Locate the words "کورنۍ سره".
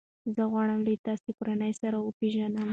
1.37-1.97